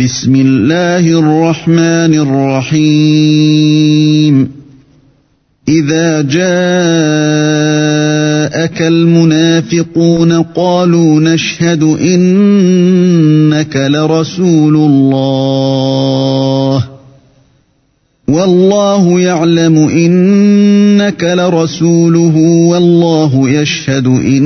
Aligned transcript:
بسم 0.00 0.34
الله 0.34 1.18
الرحمن 1.18 2.14
الرحيم 2.14 4.48
اذا 5.68 6.22
جاءك 6.22 8.82
المنافقون 8.82 10.42
قالوا 10.42 11.20
نشهد 11.20 11.82
انك 11.82 13.76
لرسول 13.76 14.76
الله 14.76 16.84
والله 18.28 19.20
يعلم 19.20 19.78
انك 19.88 21.24
لرسوله 21.24 22.36
والله 22.70 23.50
يشهد 23.50 24.06
ان 24.06 24.44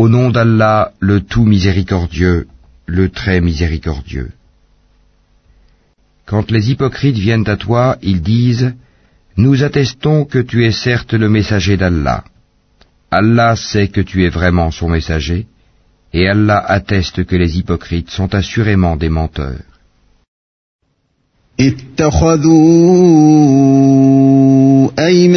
Au 0.00 0.08
nom 0.16 0.30
d'Allah, 0.30 0.92
le 1.10 1.18
tout 1.20 1.44
miséricordieux, 1.44 2.46
le 2.86 3.08
très 3.08 3.40
miséricordieux. 3.40 4.30
Quand 6.26 6.50
les 6.50 6.70
hypocrites 6.70 7.18
viennent 7.26 7.48
à 7.50 7.56
toi, 7.56 7.96
ils 8.02 8.20
disent 8.22 8.70
Nous 9.36 9.56
attestons 9.68 10.24
que 10.32 10.38
tu 10.50 10.64
es 10.66 10.72
certes 10.88 11.14
le 11.14 11.28
messager 11.28 11.76
d'Allah. 11.76 12.20
Allah 13.10 13.56
sait 13.56 13.88
que 13.88 14.04
tu 14.10 14.24
es 14.26 14.32
vraiment 14.38 14.70
son 14.78 14.88
messager, 14.88 15.46
et 16.12 16.24
Allah 16.34 16.60
atteste 16.78 17.24
que 17.24 17.36
les 17.42 17.58
hypocrites 17.58 18.10
sont 18.10 18.32
assurément 18.34 18.96
des 18.96 19.08
menteurs. 19.10 19.64
Ils 25.08 25.36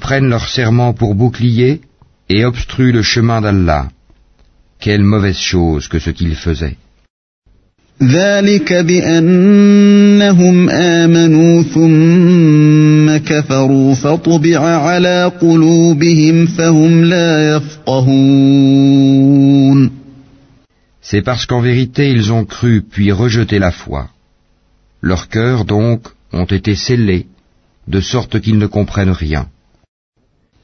prennent 0.00 0.28
leur 0.28 0.46
serment 0.46 0.92
pour 0.92 1.14
bouclier 1.14 1.80
et 2.30 2.44
obstruent 2.44 2.92
le 2.92 3.02
chemin 3.02 3.40
d'Allah. 3.40 3.88
Quelle 4.80 5.02
mauvaise 5.02 5.36
chose 5.36 5.88
que 5.88 5.98
ce 5.98 6.10
qu'ils 6.10 6.36
faisaient. 6.36 6.76
C'est 8.00 8.02
parce 8.42 8.64
qu'en 8.64 8.76
vérité 21.60 22.08
ils 22.08 22.32
ont 22.32 22.44
cru 22.44 22.84
puis 22.88 23.10
rejeté 23.10 23.58
la 23.58 23.72
foi. 23.72 24.06
Leurs 25.02 25.28
cœurs 25.28 25.64
donc 25.64 26.06
ont 26.32 26.44
été 26.44 26.76
scellés, 26.76 27.26
de 27.88 27.98
sorte 28.00 28.38
qu'ils 28.40 28.58
ne 28.58 28.66
comprennent 28.68 29.10
rien. 29.10 29.48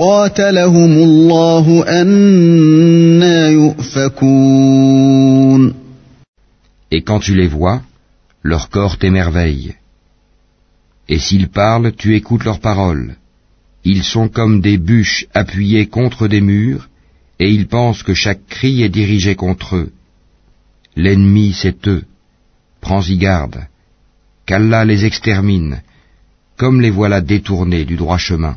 Et 0.00 0.30
quand 7.08 7.20
tu 7.26 7.34
les 7.40 7.48
vois, 7.58 7.82
leur 8.44 8.68
corps 8.76 8.96
t'émerveille. 8.98 9.74
Et 11.08 11.18
s'ils 11.18 11.48
parlent, 11.48 11.90
tu 11.96 12.14
écoutes 12.14 12.44
leurs 12.44 12.60
paroles. 12.60 13.16
Ils 13.82 14.04
sont 14.04 14.28
comme 14.28 14.60
des 14.60 14.78
bûches 14.78 15.26
appuyées 15.34 15.86
contre 15.86 16.28
des 16.28 16.42
murs, 16.42 16.88
et 17.40 17.50
ils 17.50 17.66
pensent 17.66 18.04
que 18.04 18.14
chaque 18.14 18.46
cri 18.46 18.84
est 18.84 18.88
dirigé 19.00 19.34
contre 19.34 19.74
eux. 19.74 19.90
L'ennemi, 20.94 21.52
c'est 21.60 21.88
eux. 21.88 22.04
Prends-y 22.80 23.18
garde. 23.18 23.66
Qu'Allah 24.46 24.84
les 24.84 25.04
extermine, 25.06 25.82
comme 26.56 26.80
les 26.80 26.90
voilà 26.90 27.20
détournés 27.20 27.84
du 27.84 27.96
droit 27.96 28.18
chemin. 28.18 28.56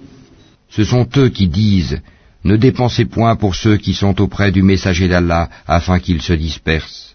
Ce 0.77 0.83
sont 0.85 1.05
eux 1.17 1.27
qui 1.37 1.47
disent 1.49 1.97
Ne 2.43 2.55
dépensez 2.57 3.05
point 3.05 3.35
pour 3.35 3.53
ceux 3.55 3.77
qui 3.77 3.93
sont 3.93 4.15
auprès 4.21 4.51
du 4.51 4.63
messager 4.63 5.07
d'Allah 5.07 5.49
afin 5.67 5.99
qu'ils 5.99 6.21
se 6.23 6.33
dispersent. 6.33 7.07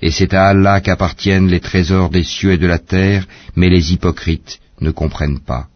Et 0.00 0.10
c'est 0.12 0.32
à 0.32 0.44
Allah 0.52 0.80
qu'appartiennent 0.80 1.48
les 1.48 1.60
trésors 1.60 2.08
des 2.08 2.22
cieux 2.22 2.52
et 2.52 2.58
de 2.58 2.66
la 2.68 2.78
terre, 2.78 3.26
mais 3.56 3.68
les 3.68 3.92
hypocrites 3.92 4.58
ne 4.80 4.90
comprennent 4.92 5.40
pas. 5.40 5.66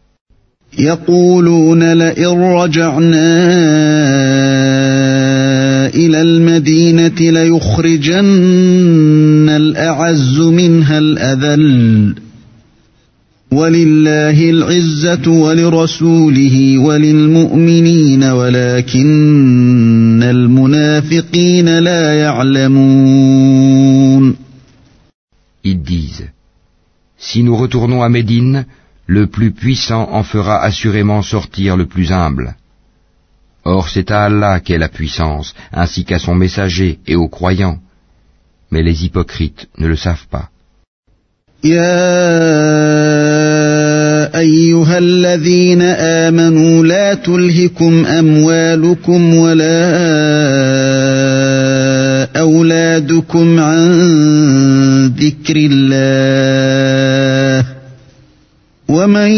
Ils 13.56 14.34
disent 25.76 26.28
Si 27.16 27.42
nous 27.42 27.56
retournons 27.56 28.02
à 28.02 28.08
Médine, 28.08 28.66
le 29.06 29.26
plus 29.28 29.52
puissant 29.52 30.08
en 30.10 30.22
fera 30.24 30.60
assurément 30.62 31.22
sortir 31.22 31.76
le 31.76 31.86
plus 31.86 32.10
humble. 32.10 32.56
Or 33.64 33.88
c'est 33.88 34.10
à 34.10 34.24
Allah 34.24 34.58
qu'est 34.64 34.78
la 34.78 34.88
puissance, 34.88 35.54
ainsi 35.82 36.04
qu'à 36.04 36.18
son 36.18 36.34
messager 36.34 36.98
et 37.06 37.14
aux 37.22 37.28
croyants. 37.28 37.78
Mais 38.72 38.82
les 38.82 39.04
hypocrites 39.06 39.68
ne 39.78 39.86
le 39.86 39.96
savent 39.96 40.28
pas. 40.28 40.48
الذين 44.98 45.82
آمنوا 45.82 46.86
لا 46.86 47.14
تلهكم 47.14 48.04
أموالكم 48.06 49.34
ولا 49.34 49.94
أولادكم 52.40 53.58
عن 53.58 53.90
ذكر 55.18 55.54
الله 55.56 57.66
ومن 58.88 59.30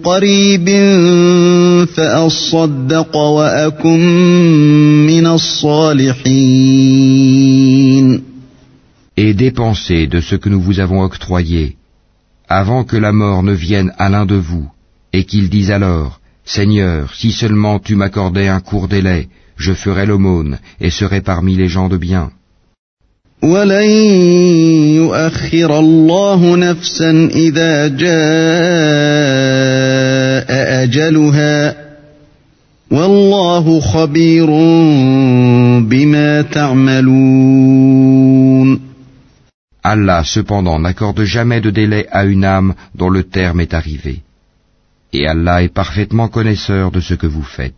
قريب 0.03 0.69
فأصدق 1.97 3.15
وأكن 3.17 3.99
من 5.07 5.27
الصالحين 5.27 8.27
Et 9.19 9.33
dépensez 9.33 10.05
de 10.05 10.19
ce 10.21 10.35
que 10.35 10.47
nous 10.47 10.61
vous 10.61 10.79
avons 10.79 11.01
octroyé, 11.01 11.75
avant 12.49 12.83
que 12.83 12.95
la 12.97 13.11
mort 13.11 13.41
ne 13.41 13.51
vienne 13.67 13.91
à 13.97 14.09
l'un 14.09 14.27
de 14.27 14.35
vous, 14.35 14.67
et 15.11 15.23
qu'il 15.23 15.49
dise 15.49 15.71
alors, 15.71 16.19
Seigneur, 16.55 17.11
si 17.13 17.29
seulement 17.31 17.77
tu 17.79 17.93
m'accordais 17.97 18.47
un 18.47 18.61
court 18.61 18.87
délai, 18.87 19.27
je 19.57 19.73
ferais 19.73 20.05
l'aumône 20.05 20.57
et 20.79 20.89
serais 20.89 21.21
parmi 21.33 21.53
les 21.55 21.67
gens 21.67 21.89
de 21.89 21.97
bien. 21.97 22.31
Allah 39.93 40.21
cependant 40.35 40.79
n'accorde 40.79 41.23
jamais 41.23 41.61
de 41.61 41.69
délai 41.81 42.07
à 42.19 42.25
une 42.25 42.45
âme 42.45 42.73
dont 42.95 43.09
le 43.09 43.23
terme 43.23 43.59
est 43.61 43.73
arrivé. 43.73 44.21
Et 45.19 45.25
Allah 45.25 45.63
est 45.63 45.67
parfaitement 45.83 46.27
connaisseur 46.27 46.91
de 46.91 46.99
ce 47.07 47.15
que 47.15 47.25
vous 47.35 47.41
faites. 47.57 47.73